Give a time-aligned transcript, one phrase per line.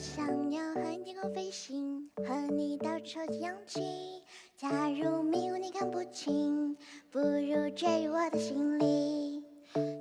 [0.00, 3.82] 想要和你天空飞行，和你到处去氧气。
[4.56, 6.74] 假如迷雾你看不清，
[7.10, 9.44] 不如坠入我的心里。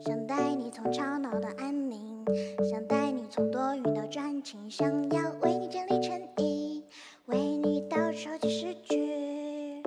[0.05, 2.23] 想带你从吵闹到安宁，
[2.69, 6.81] 想带你从多云到转晴，想要为你整理衬衣，
[7.25, 9.83] 为你倒抽几十句。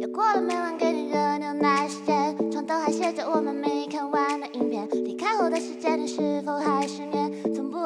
[0.00, 4.88] 又过了每晚给你热牛奶时间，床头还写着我们没看完的影片。
[4.90, 7.28] 离开后的时间，你是否还失眠？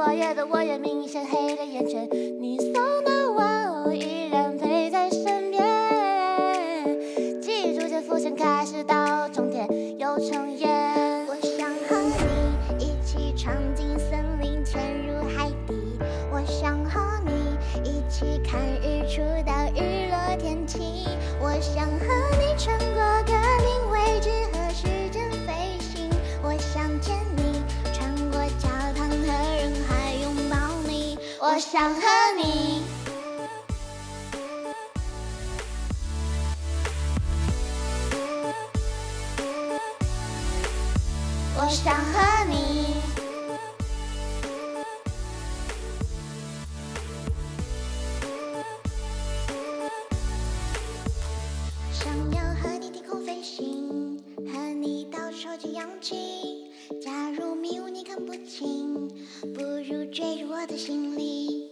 [0.02, 2.08] 熬夜的我也明显黑了眼圈。
[2.40, 2.72] 你送
[3.04, 5.62] 的玩偶依然陪在身边，
[7.40, 9.64] 记忆逐渐浮现，开始到终点
[10.00, 10.68] 又重演。
[11.28, 15.96] 我想和你一起闯进森林，潜入海底。
[16.32, 17.56] 我想和你
[17.88, 20.82] 一起看日出到日落天晴。
[21.40, 22.06] 我想和
[22.40, 22.41] 你
[31.54, 32.00] 我想和
[32.38, 32.82] 你。
[41.54, 42.96] 我想和你。
[51.92, 54.18] 想要和你天空飞行，
[54.50, 56.71] 和你到处收集氧气。
[57.00, 59.08] 假如迷雾你看不清，
[59.54, 61.70] 不如坠入我的心里。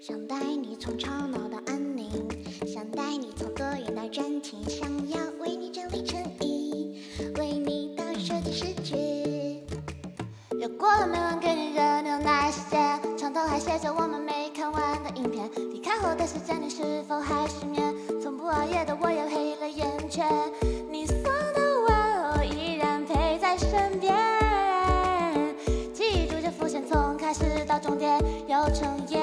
[0.00, 2.10] 想带你从吵闹到安宁，
[2.66, 7.02] 想带你从多云到转晴，想要为你整理衬衣，
[7.36, 8.96] 为你倒数计时句。
[10.58, 15.48] 又过了每晚给你热牛奶时间，床头还写着我们没看完的影片。
[15.72, 17.94] 离开后的时间，你是否还失眠？
[18.20, 20.26] 从不熬夜的我也黑了眼圈。
[28.70, 29.20] 重演。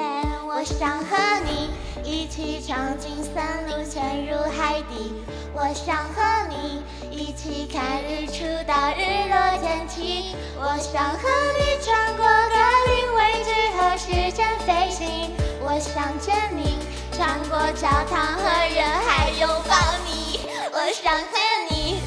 [0.47, 1.15] 我想和
[1.45, 1.69] 你
[2.03, 3.33] 一起闯进森
[3.67, 5.13] 林，潜入海底。
[5.53, 10.35] 我想和你一起看日出到日落天气。
[10.57, 12.55] 我想和你穿过格
[12.87, 15.31] 林威治和时间飞行。
[15.61, 16.77] 我想见你，
[17.11, 18.43] 穿过教堂和
[18.73, 19.75] 人海拥抱
[20.05, 20.39] 你。
[20.71, 21.25] 我想和
[21.69, 21.99] 你，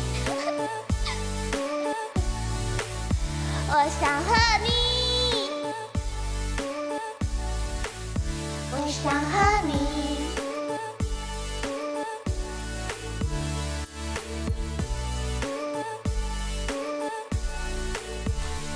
[3.70, 4.68] 我想和你，
[9.00, 9.72] 想和你。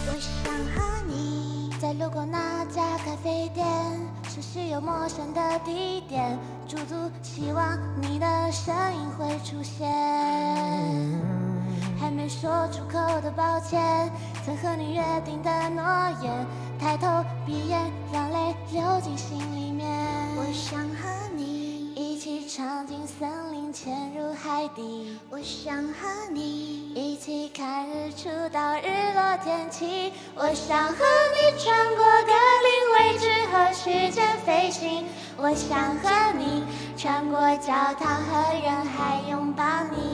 [0.06, 3.66] 我想和你在路过那家咖啡店，
[4.28, 6.38] 熟悉又陌生的地点，
[6.68, 9.90] 驻足希望你的身影会出现。
[12.00, 14.10] 还没说出口的抱歉，
[14.44, 15.82] 曾和你约定的诺
[16.22, 16.46] 言，
[16.82, 17.06] 抬头
[17.46, 17.78] 闭眼，
[18.12, 19.88] 让泪流进心里面。
[20.36, 25.16] 我想和你一起闯进森林，潜入海底。
[25.30, 30.12] 我想和你一起看日出到日落天气。
[30.34, 32.32] 我想和你穿过格
[32.66, 35.04] 林位置和时间飞行。
[35.36, 36.64] 我想和你
[36.96, 39.62] 穿过教堂和人海拥抱
[39.92, 40.11] 你。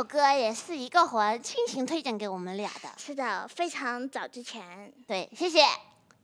[0.00, 2.88] 首歌也是一个魂亲情推荐给我们俩的。
[2.96, 5.62] 是的，非常早之前对，谢谢。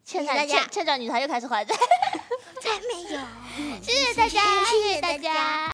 [0.03, 1.76] 欠大家欠欠债女团又开始还债，
[2.62, 3.20] 才没有。
[3.84, 5.64] 谢谢大家，谢谢大家。